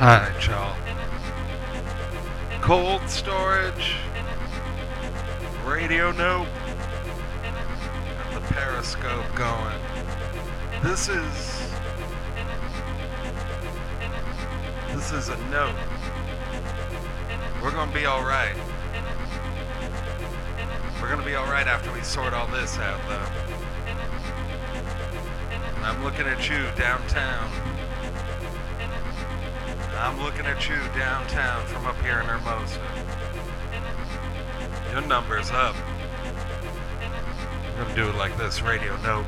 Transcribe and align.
Alright, 0.00 0.46
y'all. 0.46 0.74
Cold 2.62 3.06
storage. 3.06 3.96
Radio 5.66 6.10
nope. 6.12 6.48
And 7.44 8.34
the 8.34 8.40
periscope 8.54 9.26
going. 9.34 9.78
This 10.82 11.10
is. 11.10 11.74
This 14.94 15.12
is 15.12 15.28
a 15.28 15.36
note. 15.50 15.76
We're 17.62 17.70
gonna 17.70 17.92
be 17.92 18.06
alright. 18.06 18.56
We're 21.02 21.10
gonna 21.10 21.26
be 21.26 21.36
alright 21.36 21.66
after 21.66 21.92
we 21.92 22.00
sort 22.00 22.32
all 22.32 22.46
this 22.46 22.78
out, 22.78 23.00
though. 23.06 23.28
And 25.76 25.84
I'm 25.84 26.02
looking 26.02 26.26
at 26.26 26.48
you 26.48 26.64
downtown. 26.74 27.69
I'm 30.00 30.18
looking 30.22 30.46
at 30.46 30.66
you 30.66 30.76
downtown 30.98 31.66
from 31.66 31.86
up 31.86 32.00
here 32.00 32.20
in 32.20 32.26
Hermosa. 32.26 32.80
Your 34.92 35.02
number's 35.02 35.50
up. 35.50 35.76
I'm 37.76 37.84
gonna 37.84 37.94
do 37.94 38.08
it 38.08 38.14
like 38.14 38.34
this 38.38 38.62
radio 38.62 38.96
note. 39.02 39.26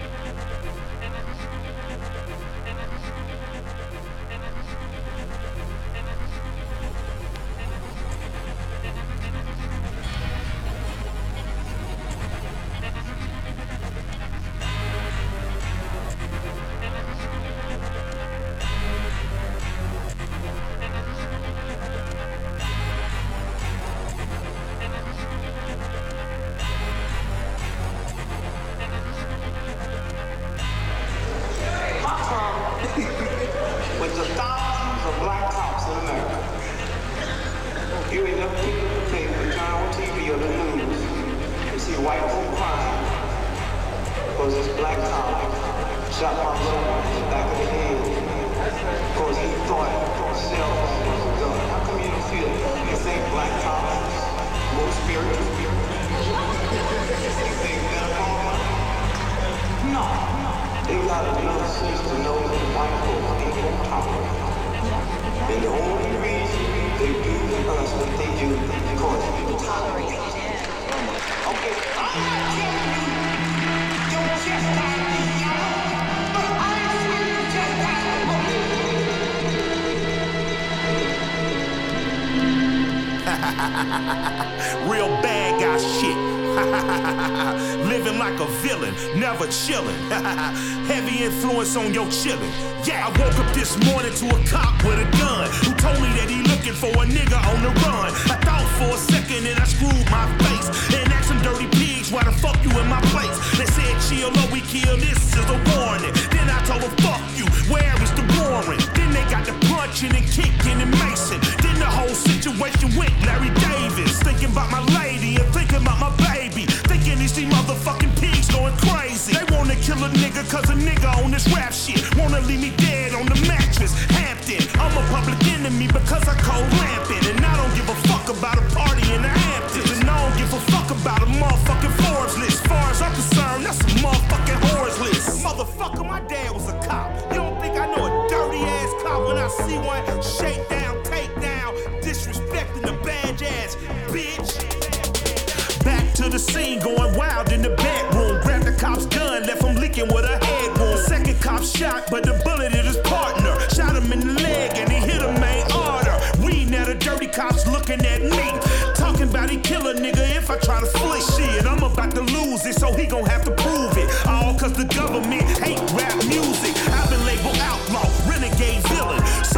Real 84.88 85.08
bad 85.20 85.60
guy 85.60 85.76
shit. 85.76 86.16
Living 87.92 88.18
like 88.18 88.40
a 88.40 88.46
villain, 88.64 88.94
never 89.20 89.44
chillin'. 89.48 89.92
Heavy 90.88 91.24
influence 91.24 91.76
on 91.76 91.92
your 91.92 92.06
chillin'. 92.06 92.48
Yeah, 92.88 93.04
I 93.04 93.08
woke 93.20 93.36
up 93.36 93.52
this 93.52 93.76
morning 93.84 94.14
to 94.16 94.26
a 94.32 94.38
cop 94.48 94.82
with 94.82 94.96
a 94.96 95.08
gun 95.20 95.44
who 95.60 95.76
told 95.76 96.00
me 96.00 96.08
that 96.16 96.32
he 96.32 96.40
looking 96.40 96.72
for 96.72 96.88
a 96.88 97.04
nigga 97.04 97.36
on 97.52 97.60
the 97.60 97.68
run. 97.84 98.08
I 98.32 98.40
thought 98.40 98.64
for 98.80 98.96
a 98.96 99.00
second 99.12 99.44
and 99.44 99.60
I 99.60 99.64
screwed 99.68 100.08
my 100.08 100.24
face 100.40 100.72
and 100.96 101.12
asked 101.12 101.28
some 101.28 101.42
dirty 101.42 101.68
pigs 101.76 102.10
why 102.10 102.24
the 102.24 102.32
fuck 102.32 102.56
you 102.64 102.72
in 102.72 102.88
my 102.88 103.00
place. 103.12 103.36
They 103.60 103.68
said 103.76 103.92
chill 104.08 104.32
or 104.32 104.48
we 104.48 104.64
kill. 104.72 104.96
This 104.96 105.20
is 105.36 105.46
a 105.52 105.58
warning. 105.76 106.16
Then 106.32 106.48
I 106.48 106.64
told 106.64 106.80
them 106.80 106.96
fuck 107.04 107.20
you. 107.36 107.44
Where 107.68 107.92
is 108.00 108.12
the 108.16 108.24
warrant? 108.40 108.80
Then 108.96 109.12
they 109.12 109.24
got 109.28 109.44
the 109.44 109.52
punching 109.82 110.14
and 110.14 110.26
kicking 110.30 110.78
and 110.78 110.94
macing. 111.02 111.42
Then 111.58 111.76
the 111.82 111.90
whole 111.98 112.14
situation 112.14 112.94
went 112.94 113.10
Larry 113.26 113.50
Davis. 113.66 114.22
Thinking 114.22 114.50
about 114.54 114.70
my 114.70 114.82
lady 114.94 115.34
and 115.34 115.48
thinking 115.50 115.82
about 115.82 115.98
my 115.98 116.12
baby. 116.22 116.64
Thinking 116.90 117.18
these 117.18 117.34
motherfucking 117.34 118.14
pigs 118.20 118.46
going 118.46 118.76
crazy. 118.86 119.34
They 119.34 119.46
wanna 119.50 119.74
kill 119.86 119.98
a 120.06 120.10
nigga 120.22 120.46
cause 120.46 120.70
a 120.70 120.78
nigga 120.78 121.10
on 121.18 121.32
this 121.32 121.46
rap 121.50 121.72
shit. 121.72 121.98
Wanna 122.16 122.40
leave 122.46 122.62
me 122.62 122.70
dead 122.76 123.14
on 123.14 123.26
the 123.26 123.38
mattress. 123.50 123.92
Hampton. 124.14 124.62
I'm 124.78 124.94
a 124.94 125.02
public 125.10 125.42
enemy 125.56 125.88
because 125.88 126.24
I 126.28 126.34
cold 126.46 126.70
lamping. 126.78 127.24
And 127.30 127.44
I 127.44 127.52
don't 127.58 127.74
give 127.74 127.88
a 127.88 127.98
fuck 128.06 128.26
about 128.30 128.58
a 128.62 128.64
party 128.78 129.02
in 129.14 129.22
the 129.26 129.34
Hamptons. 129.46 129.90
And 129.98 130.08
I 130.08 130.14
don't 130.22 130.36
give 130.38 130.52
a 130.54 130.60
fuck 130.70 130.88
about 130.94 131.22
a 131.26 131.30
motherfucking 131.42 131.94
Forbes 132.02 132.38
list. 132.38 132.58
Far 132.70 132.86
as 132.90 133.02
I'm 133.02 133.14
concerned, 133.18 133.66
that's 133.66 133.80
a 133.80 133.90
motherfucking 134.04 134.60
whores 134.62 134.98
list. 135.02 135.42
Motherfucker, 135.42 136.06
my 136.06 136.20
dad 136.30 136.52
was 136.54 136.68
a 136.68 136.76
cop. 136.86 137.10
You 137.32 137.38
don't 137.42 137.58
think 137.60 137.74
I 137.74 137.86
know 137.90 138.06
a 138.06 138.28
dirty 138.30 138.62
ass 138.78 138.91
when 139.20 139.36
I 139.36 139.48
see 139.48 139.78
one? 139.78 140.22
Shake 140.22 140.68
down, 140.68 141.02
take 141.04 141.32
down, 141.40 141.74
disrespecting 142.00 142.82
the 142.82 142.92
badge 143.04 143.42
ass 143.42 143.76
bitch. 144.08 145.84
Back 145.84 146.14
to 146.14 146.28
the 146.28 146.38
scene, 146.38 146.78
going 146.80 147.16
wild 147.16 147.52
in 147.52 147.62
the 147.62 147.70
bedroom. 147.70 148.40
Grabbed 148.42 148.66
the 148.66 148.72
cop's 148.72 149.06
gun, 149.06 149.42
left 149.44 149.62
him 149.62 149.76
leaking 149.76 150.08
with 150.08 150.24
a 150.24 150.44
head 150.44 150.78
wound. 150.78 150.98
Second 151.00 151.40
cop 151.40 151.62
shot, 151.62 152.08
but 152.10 152.22
the 152.24 152.40
bullet 152.44 152.72
hit 152.72 152.84
his 152.84 152.98
partner. 152.98 153.58
Shot 153.70 153.96
him 153.96 154.12
in 154.12 154.20
the 154.20 154.34
leg 154.40 154.70
and 154.76 154.90
he 154.90 154.98
hit 154.98 155.22
a 155.22 155.32
main 155.40 155.64
order. 155.72 156.16
We 156.44 156.64
now 156.64 156.86
the 156.86 156.94
dirty 156.94 157.26
cops 157.26 157.66
looking 157.66 158.04
at 158.06 158.22
me. 158.22 158.46
Talking 158.94 159.28
about 159.28 159.50
he 159.50 159.58
kill 159.58 159.86
a 159.88 159.94
nigga 159.94 160.36
if 160.36 160.50
I 160.50 160.58
try 160.58 160.80
to 160.80 160.86
flee. 160.86 161.20
Shit, 161.20 161.66
I'm 161.66 161.82
about 161.82 162.14
to 162.14 162.22
lose 162.22 162.64
it, 162.66 162.76
so 162.76 162.92
he 162.94 163.06
gon' 163.06 163.26
have 163.26 163.44
to 163.44 163.50
prove 163.50 163.96
it. 163.96 164.08
All 164.26 164.54
cause 164.58 164.72
the 164.74 164.84
government 164.84 165.42
hate 165.58 165.80
rap 165.92 166.16
music. 166.26 166.74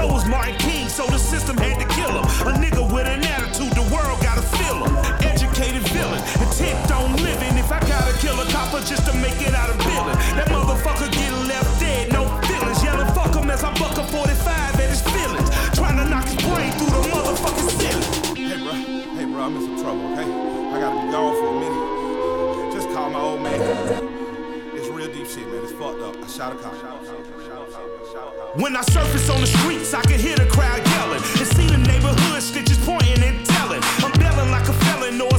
So 0.05 0.13
was 0.13 0.29
Martin 0.29 0.55
King, 0.59 0.87
so 0.91 1.07
the 1.07 1.17
system 1.17 1.57
had 1.57 1.81
to 1.81 1.89
kill 1.97 2.13
him. 2.13 2.29
A 2.45 2.53
nigga 2.61 2.85
with 2.93 3.09
an 3.09 3.25
attitude, 3.25 3.73
the 3.73 3.89
world 3.89 4.21
gotta 4.21 4.45
feel 4.61 4.85
him. 4.85 4.93
Educated 5.25 5.81
villain, 5.97 6.21
intent 6.45 6.93
on 6.93 7.17
living. 7.25 7.57
If 7.57 7.73
I 7.73 7.81
gotta 7.89 8.13
kill 8.21 8.37
a 8.37 8.45
copper 8.53 8.85
just 8.85 9.09
to 9.09 9.17
make 9.17 9.41
it 9.41 9.57
out 9.57 9.73
of 9.73 9.81
villain, 9.81 10.13
that 10.37 10.53
motherfucker 10.53 11.09
get 11.09 11.33
left 11.49 11.81
dead, 11.81 12.13
no 12.13 12.29
feelings. 12.45 12.85
Yelling 12.85 13.09
fuck 13.17 13.33
him 13.33 13.49
as 13.49 13.65
I 13.65 13.73
buck 13.81 13.97
a 13.97 14.05
45 14.05 14.77
at 14.77 14.91
his 14.93 15.01
feelings. 15.01 15.49
Trying 15.73 15.97
to 15.97 16.05
knock 16.05 16.29
his 16.29 16.37
brain 16.53 16.69
through 16.77 16.93
the 16.93 17.03
motherfucking 17.09 17.71
ceiling. 17.73 18.37
Hey, 18.37 18.61
bro. 18.61 18.77
Hey, 18.77 19.25
bro, 19.25 19.41
I'm 19.41 19.57
in 19.57 19.63
some 19.65 19.81
trouble, 19.81 20.05
okay? 20.13 20.29
I 20.29 20.85
gotta 20.85 21.01
be 21.01 21.09
gone 21.17 21.33
for 21.33 21.49
a 21.49 21.57
minute. 21.65 22.77
Just 22.77 22.93
call 22.93 23.09
my 23.09 23.21
old 23.25 23.41
man. 23.41 23.57
It's 24.77 24.89
real 24.93 25.09
deep 25.09 25.25
shit, 25.33 25.49
man. 25.49 25.65
It's 25.65 25.73
fucked 25.73 26.05
up. 26.05 26.13
I 26.21 26.27
shot 26.29 26.53
a 26.53 26.57
cop. 26.61 26.75
When 28.57 28.77
I 28.77 28.83
surface 28.83 29.29
on 29.31 29.41
the 29.41 29.49
streets, 29.49 29.95
I 29.95 30.03
can 30.03 30.21
hear 30.21 30.37
the 30.37 30.47
crowd 30.47 30.79
yelling 30.87 31.19
and 31.19 31.49
see 31.59 31.67
the 31.67 31.77
neighborhood 31.77 32.41
stitches 32.41 32.79
pointing 32.87 33.21
and 33.21 33.45
telling. 33.45 33.83
I'm 33.99 34.13
belling 34.13 34.49
like 34.53 34.69
a 34.69 34.73
felon 34.73 35.21
or 35.21 35.35
a 35.35 35.39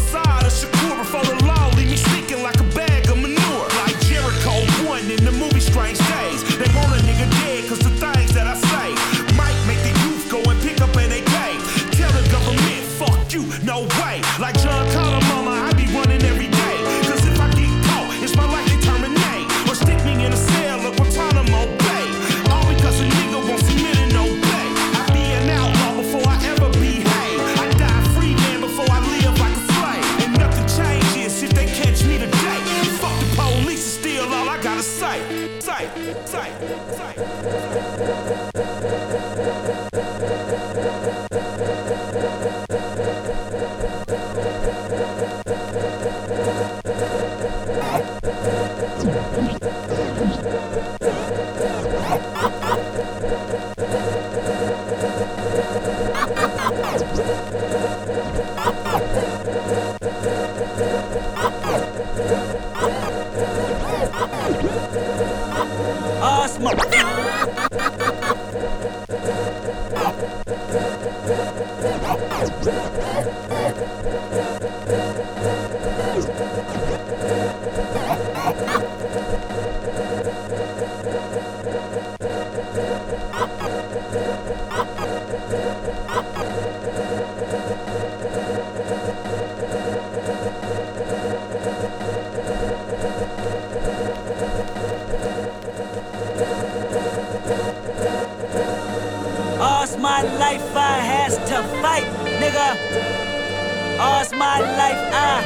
my 104.38 104.60
life 104.60 105.00
I 105.14 105.42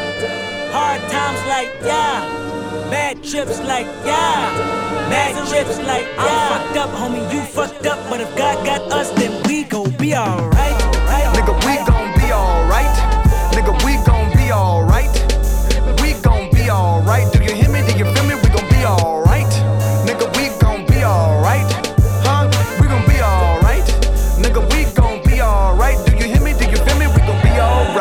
hard 0.74 1.02
times 1.12 1.42
like 1.46 1.70
yeah, 1.84 2.22
bad 2.90 3.24
trips 3.24 3.60
like 3.62 3.86
yeah, 4.06 4.50
bad 5.10 5.36
trips 5.48 5.78
like 5.86 6.06
yeah. 6.06 6.26
I'm 6.26 6.50
fucked 6.50 6.78
up, 6.78 6.90
homie, 6.98 7.34
you 7.34 7.42
fucked 7.42 7.86
up, 7.86 8.00
but 8.10 8.20
if 8.22 8.36
God 8.36 8.66
got 8.66 8.82
us, 8.92 9.12
then 9.12 9.32
we 9.48 9.64
gon' 9.64 9.92
be 9.98 10.16
alright. 10.16 10.78
Nigga, 11.36 11.54
we 11.66 11.76
gon' 11.86 12.14
be 12.18 12.32
alright. 12.34 12.96
Nigga, 13.54 13.74
we 13.86 13.94
gon' 14.06 14.30
be 14.36 14.52
alright. 14.52 15.14
We 16.02 16.14
gon' 16.22 16.52
be 16.52 16.70
alright. 16.70 17.32
Do 17.32 17.44
you 17.44 17.54
hear 17.54 17.70
me? 17.70 17.82
Do 17.86 17.98
you 17.98 18.06
feel 18.14 18.24
me? 18.26 18.36
We 18.36 18.50
gon' 18.50 18.70
be 18.70 18.86
alright. 18.86 19.19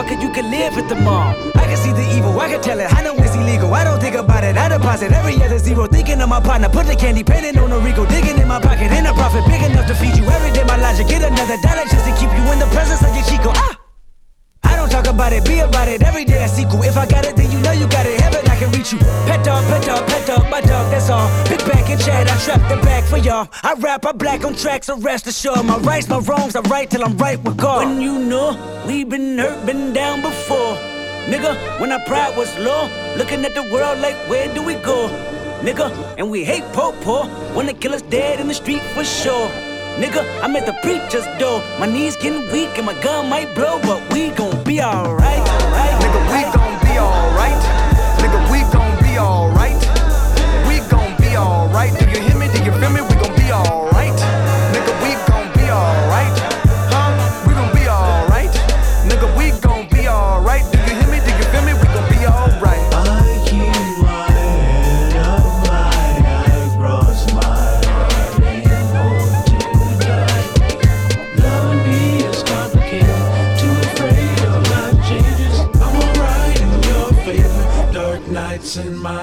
Motherfucker, 0.00 0.22
you 0.22 0.32
can 0.32 0.50
live 0.50 0.78
at 0.78 0.88
the 0.88 0.94
mall. 0.96 1.36
I 1.54 1.64
can 1.68 1.76
see 1.76 1.92
the 1.92 2.16
evil, 2.16 2.38
I 2.40 2.48
can 2.48 2.62
tell 2.62 2.80
it. 2.80 2.88
I 2.92 3.02
know 3.02 3.14
it's 3.16 3.34
illegal. 3.34 3.74
I 3.74 3.84
don't 3.84 4.00
think 4.00 4.16
about 4.16 4.44
it. 4.44 4.56
I 4.56 4.68
deposit 4.68 5.12
every 5.12 5.36
other 5.42 5.58
zero. 5.58 5.86
Thinking 5.86 6.20
of 6.22 6.28
my 6.28 6.40
partner, 6.40 6.68
put 6.68 6.86
the 6.86 6.96
candy 6.96 7.22
painting 7.22 7.58
on 7.58 7.70
a 7.70 7.78
Rico. 7.78 8.06
Digging 8.06 8.38
in 8.38 8.48
my 8.48 8.60
pocket, 8.60 8.90
in 8.92 9.04
a 9.04 9.12
profit 9.12 9.44
big 9.46 9.62
enough 9.62 9.86
to 9.88 9.94
feed 9.94 10.16
you 10.16 10.24
every 10.24 10.52
day. 10.52 10.64
My 10.64 10.76
logic, 10.76 11.08
get 11.08 11.22
another 11.22 11.56
dollar 11.60 11.84
just 11.84 12.04
to 12.08 12.12
keep 12.16 12.32
you 12.32 12.44
in 12.52 12.58
the 12.58 12.70
presence 12.72 13.02
of 13.04 13.14
your 13.14 13.24
Chico. 13.24 13.52
Ah! 13.54 13.76
I 14.64 14.76
don't 14.76 14.90
talk 14.90 15.06
about 15.06 15.32
it, 15.32 15.44
be 15.44 15.60
about 15.60 15.88
it. 15.88 16.02
Every 16.02 16.24
day 16.24 16.44
y'all. 23.24 23.48
I 23.62 23.74
rap, 23.74 24.04
I 24.06 24.12
black 24.12 24.44
on 24.44 24.54
tracks, 24.54 24.86
so 24.86 24.96
rest 24.98 25.26
assured. 25.26 25.64
My 25.64 25.78
rights, 25.78 26.08
my 26.08 26.18
wrongs, 26.18 26.56
I 26.56 26.60
right 26.62 26.88
till 26.90 27.04
I'm 27.04 27.16
right 27.18 27.42
with 27.42 27.56
God. 27.56 27.86
When 27.86 28.00
you 28.00 28.18
know 28.18 28.56
we 28.86 29.04
been 29.04 29.38
hurt, 29.38 29.66
been 29.66 29.92
down 29.92 30.22
before. 30.22 30.74
Nigga, 31.26 31.80
when 31.80 31.92
our 31.92 32.00
pride 32.06 32.36
was 32.36 32.56
low, 32.58 32.88
looking 33.16 33.44
at 33.44 33.54
the 33.54 33.62
world 33.72 33.98
like, 34.00 34.16
where 34.28 34.52
do 34.54 34.62
we 34.62 34.74
go? 34.74 35.08
Nigga, 35.60 36.14
and 36.18 36.30
we 36.30 36.44
hate 36.44 36.64
po 36.72 36.92
po, 37.02 37.28
wanna 37.54 37.74
kill 37.74 37.92
us 37.92 38.02
dead 38.02 38.40
in 38.40 38.48
the 38.48 38.54
street 38.54 38.82
for 38.94 39.04
sure. 39.04 39.48
Nigga, 39.98 40.24
I'm 40.42 40.56
at 40.56 40.64
the 40.64 40.72
preacher's 40.82 41.26
door. 41.38 41.60
My 41.78 41.86
knees 41.86 42.16
getting 42.16 42.50
weak 42.52 42.70
and 42.78 42.86
my 42.86 42.94
gun 43.02 43.28
might 43.28 43.54
blow, 43.54 43.80
but 43.82 44.00
we 44.12 44.30
gon' 44.30 44.64
be 44.64 44.80
alright. 44.80 45.46
Nigga, 46.00 46.20
we 46.32 46.42
gon' 46.56 46.80
be 46.80 46.98
alright. 46.98 47.62
Nigga, 48.22 48.40
we 48.50 48.60
gon' 48.72 49.02
be 49.02 49.18
alright. 49.18 49.80
We 50.66 50.78
gon' 50.88 51.16
be 51.18 51.36
alright. 51.36 51.99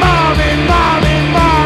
Mommy, 0.00 0.50
mommy, 0.70 1.14
mommy, 1.32 1.57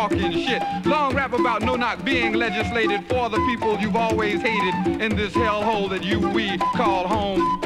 talking 0.00 0.32
shit. 0.32 0.62
Long 0.86 1.14
rap 1.14 1.34
about 1.34 1.60
no 1.60 1.76
knock 1.76 2.02
being 2.06 2.32
legislated 2.32 3.06
for 3.06 3.28
the 3.28 3.36
people 3.48 3.78
you've 3.78 3.96
always 3.96 4.40
hated 4.40 5.02
in 5.02 5.14
this 5.14 5.34
hellhole 5.34 5.90
that 5.90 6.02
you 6.02 6.18
we 6.30 6.56
call 6.56 7.06
home. 7.06 7.60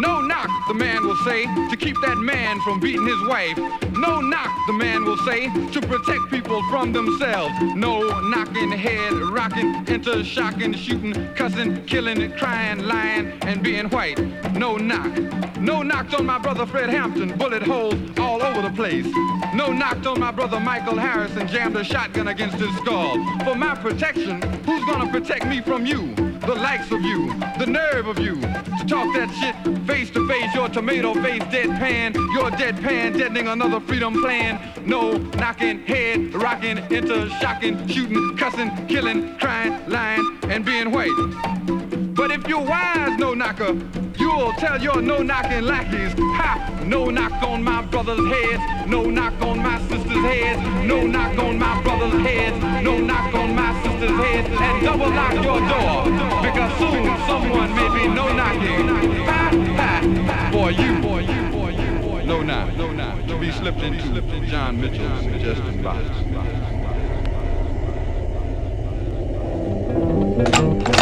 No 0.00 0.20
knock, 0.20 0.50
the 0.66 0.74
man 0.74 1.06
will 1.06 1.16
say, 1.18 1.44
to 1.70 1.76
keep 1.76 1.94
that 2.02 2.18
man 2.18 2.60
from 2.62 2.80
beating 2.80 3.06
his 3.06 3.22
wife. 3.28 3.85
No 4.06 4.20
knock, 4.20 4.66
the 4.68 4.72
man 4.72 5.04
will 5.04 5.16
say, 5.18 5.48
to 5.72 5.80
protect 5.80 6.30
people 6.30 6.62
from 6.70 6.92
themselves. 6.92 7.52
No 7.74 8.20
knocking, 8.20 8.70
head 8.70 9.12
rocking, 9.14 9.84
into 9.88 10.22
shocking, 10.22 10.74
shooting, 10.74 11.12
cussing, 11.34 11.84
killing, 11.86 12.30
crying, 12.32 12.84
lying, 12.84 13.32
and 13.42 13.64
being 13.64 13.88
white. 13.88 14.18
No 14.52 14.76
knock. 14.76 15.12
No 15.58 15.82
knocks 15.82 16.14
on 16.14 16.24
my 16.24 16.38
brother 16.38 16.66
Fred 16.66 16.88
Hampton, 16.88 17.36
bullet 17.36 17.64
holes 17.64 17.94
all 18.18 18.40
over 18.42 18.62
the 18.62 18.70
place. 18.70 19.06
No 19.52 19.72
knocked 19.72 20.06
on 20.06 20.20
my 20.20 20.30
brother 20.30 20.60
Michael 20.60 20.96
Harrison, 20.96 21.48
jammed 21.48 21.76
a 21.76 21.82
shotgun 21.82 22.28
against 22.28 22.58
his 22.58 22.74
skull. 22.76 23.14
For 23.44 23.56
my 23.56 23.74
protection, 23.74 24.40
who's 24.64 24.84
gonna 24.84 25.10
protect 25.10 25.46
me 25.46 25.60
from 25.60 25.84
you? 25.84 26.25
The 26.46 26.54
likes 26.54 26.92
of 26.92 27.02
you, 27.02 27.34
the 27.58 27.66
nerve 27.66 28.06
of 28.06 28.20
you, 28.20 28.40
to 28.40 28.84
talk 28.86 29.12
that 29.16 29.28
shit 29.40 29.78
face 29.84 30.10
to 30.10 30.28
face, 30.28 30.54
your 30.54 30.68
tomato 30.68 31.12
face 31.14 31.42
deadpan, 31.42 32.14
your 32.14 32.52
deadpan 32.52 33.18
deadening 33.18 33.48
another 33.48 33.80
freedom 33.80 34.22
plan. 34.22 34.60
No 34.86 35.16
knocking, 35.16 35.80
head 35.86 36.32
rocking, 36.34 36.78
into 36.92 37.28
shocking, 37.40 37.88
shooting, 37.88 38.36
cussing, 38.36 38.70
killing, 38.86 39.36
crying, 39.38 39.76
lying, 39.88 40.38
and 40.44 40.64
being 40.64 40.92
white. 40.92 41.75
If 42.36 42.46
you're 42.48 42.60
wise, 42.60 43.16
no 43.18 43.32
knocker, 43.32 43.74
you'll 44.18 44.52
tell 44.58 44.78
your 44.78 45.00
no 45.00 45.22
knocking 45.22 45.62
lackeys, 45.62 46.12
ha, 46.36 46.82
no 46.84 47.06
knock 47.06 47.42
on 47.42 47.62
my 47.62 47.80
brother's 47.86 48.20
head, 48.30 48.86
no 48.86 49.04
knock 49.04 49.40
on 49.40 49.62
my 49.62 49.80
sister's 49.88 50.12
head, 50.12 50.86
no 50.86 51.06
knock 51.06 51.38
on 51.38 51.58
my 51.58 51.80
brother's 51.82 52.20
head, 52.20 52.84
no 52.84 52.98
knock 52.98 53.32
on 53.34 53.54
my 53.54 53.72
sister's 53.82 54.10
head, 54.10 54.44
and 54.50 54.84
double 54.84 55.08
lock 55.08 55.32
your 55.32 55.60
door, 55.60 56.04
because 56.44 56.78
soon 56.78 57.06
someone 57.26 57.74
may 57.74 57.88
be 58.02 58.06
no 58.06 58.30
knocking, 58.34 58.86
ha, 59.24 59.50
ha, 59.78 60.50
for 60.52 60.70
you, 60.70 61.00
for 61.00 61.22
you, 61.22 61.50
for 61.52 61.70
you. 61.70 62.26
No 62.26 62.42
knock, 62.42 62.76
no 62.76 62.92
knock, 62.92 63.26
to 63.28 63.38
be 63.38 63.50
slipped 63.50 63.80
into 63.80 64.46
John 64.46 64.78
Mitchell's 64.78 65.22
suggestion 65.22 65.82
box. 65.82 66.04
Love 70.46 70.88
you 70.88 70.95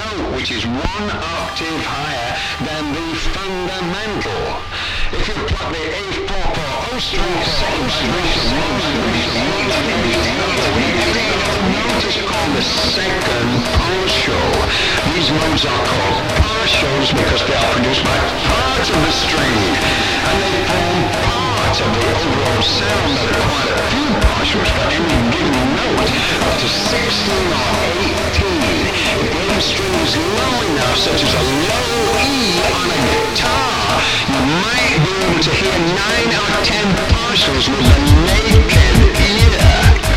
note 0.00 0.34
which 0.36 0.50
is 0.50 0.64
one 0.66 1.06
octave 1.12 1.82
higher 1.84 2.32
than 2.64 2.84
the 2.96 3.06
fundamental. 3.36 4.44
If 5.12 5.28
you 5.28 5.34
plug 5.50 5.72
the 5.72 5.84
A4 6.00 6.60
string 7.00 7.36
second 7.58 7.88
vibration 7.96 8.46
note 11.76 12.04
is 12.08 12.16
called 12.28 12.52
the 12.56 12.62
second 12.62 13.50
partial. 13.76 14.48
These 15.12 15.28
modes 15.32 15.64
are 15.64 15.82
called 15.90 16.24
partials 16.44 17.08
because 17.20 17.42
they 17.48 17.56
are 17.56 17.72
produced 17.74 18.04
by 18.04 18.18
parts 18.48 18.88
of 18.90 19.00
the 19.06 19.12
string 19.12 19.58
and 20.28 20.36
they 20.42 20.54
form 20.68 21.39
of 21.78 21.86
the 21.86 22.02
overall 22.02 22.62
sound. 22.66 23.14
There 23.14 23.30
are 23.30 23.46
quite 23.46 23.70
a 23.70 23.86
few 23.94 24.10
note, 25.78 26.10
up 26.42 26.56
to 26.58 26.66
16 26.66 26.98
or 27.46 27.70
18. 28.34 28.58
If 29.22 29.30
the 29.30 29.54
A 29.54 29.62
string 29.62 29.94
low 30.18 30.54
enough, 30.66 30.98
such 30.98 31.22
as 31.22 31.30
a 31.30 31.44
low 31.70 31.94
E 32.26 32.58
on 32.74 32.90
a 32.90 33.00
guitar, 33.06 34.02
you 34.34 34.42
might 34.66 34.98
be 34.98 35.14
able 35.14 35.42
to 35.46 35.52
hear 35.54 35.78
9 35.78 36.34
or 36.42 36.50
10 36.58 36.90
partials 37.14 37.70
with 37.70 37.86
the 37.86 37.98
naked 38.26 38.96
ear. 39.30 40.09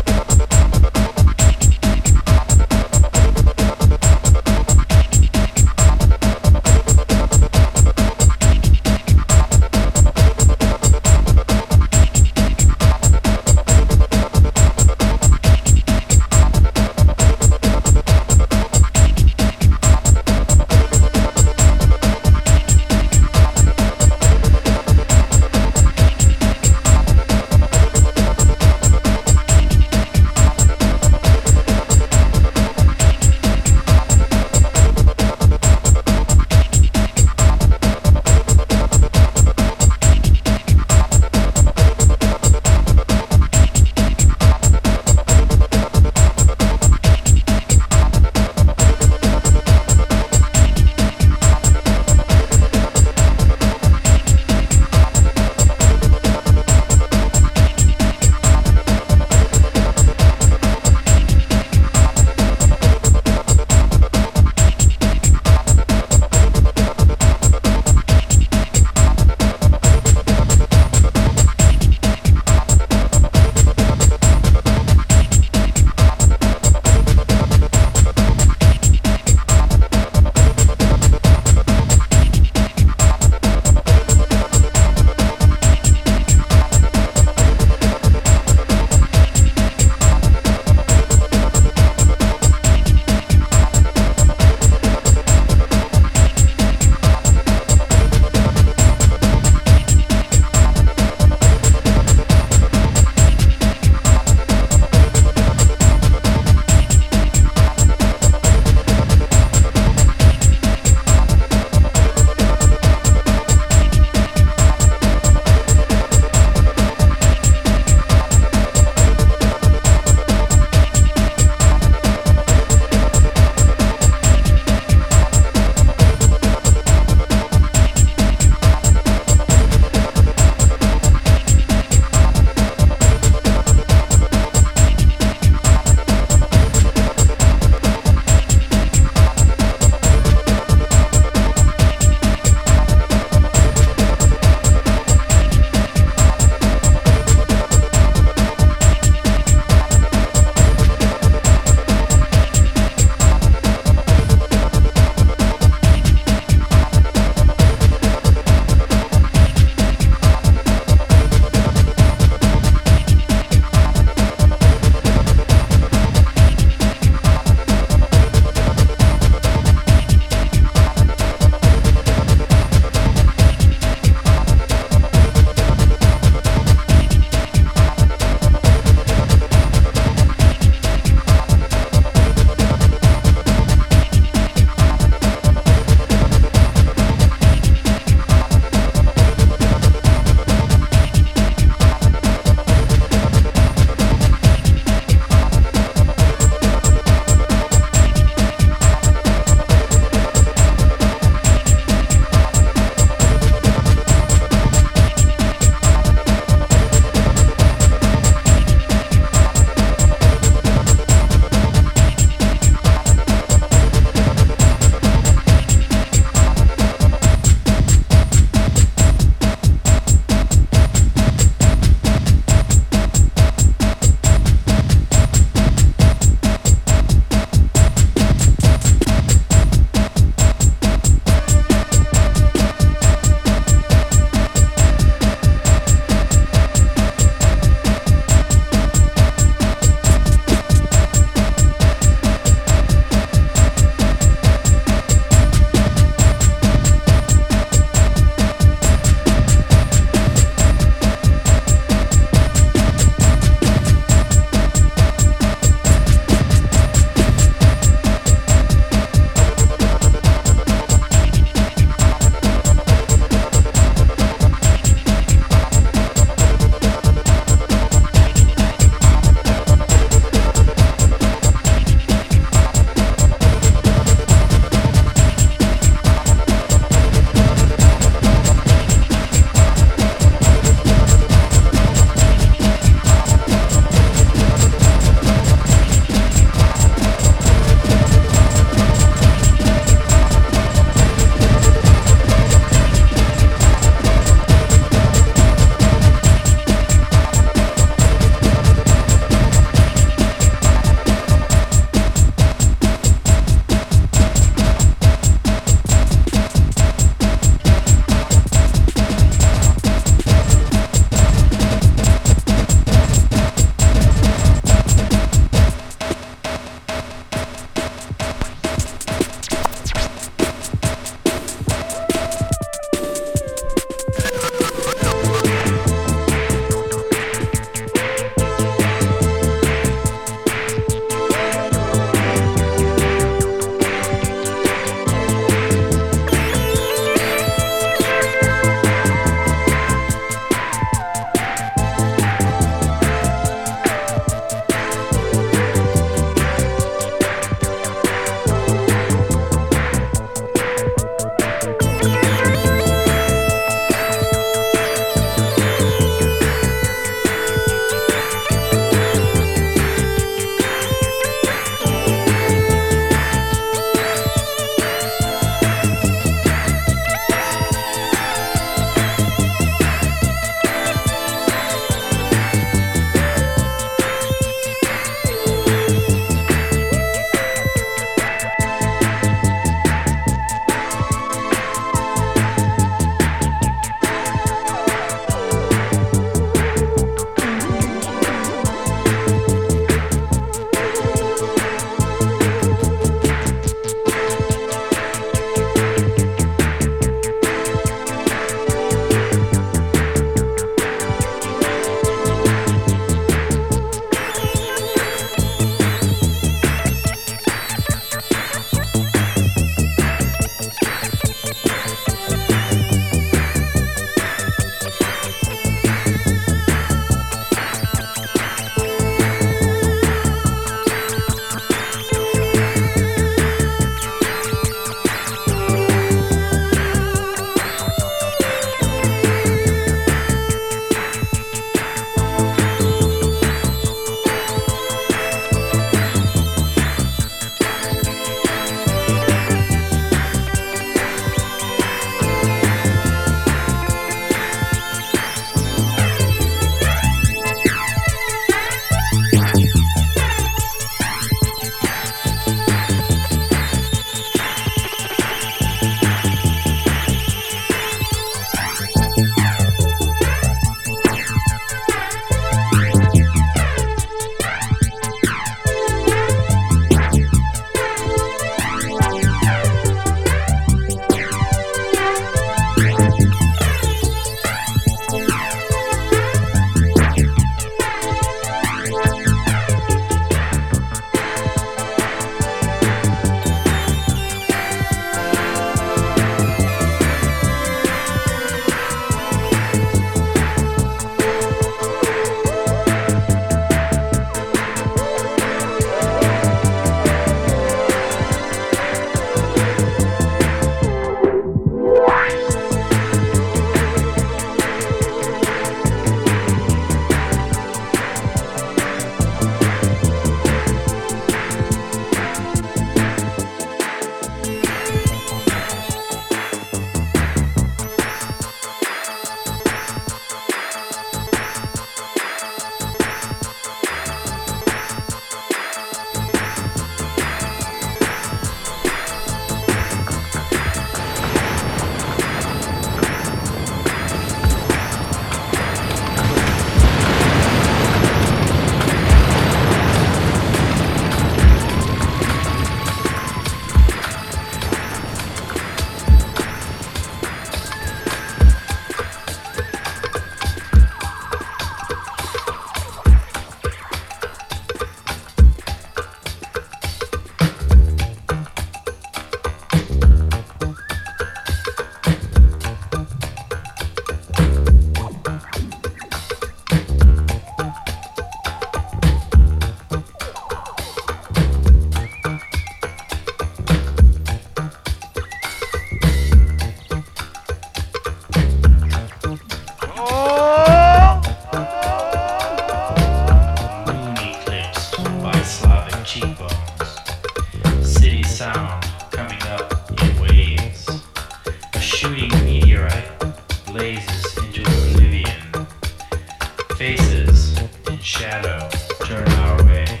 Images, 597.21 597.55
shadow, 598.01 598.67
turn 599.05 599.27
our 599.27 599.63
way. 599.65 600.00